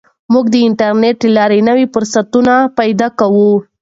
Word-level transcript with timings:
موږ 0.33 0.45
د 0.51 0.55
انټرنیټ 0.67 1.17
له 1.25 1.31
لارې 1.37 1.59
نوي 1.69 1.85
فرصتونه 1.93 2.53
پیدا 2.79 3.07
کوو. 3.19 3.51